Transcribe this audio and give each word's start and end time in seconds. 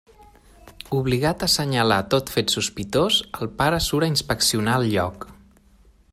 Obligat 0.99 1.45
a 1.45 1.49
assenyalar 1.53 1.99
tot 2.15 2.33
fet 2.37 2.55
sospitós, 2.57 3.21
el 3.43 3.53
pare 3.61 3.83
surt 3.91 4.09
a 4.09 4.13
inspeccionar 4.15 4.79
el 4.83 4.91
lloc. 4.97 5.33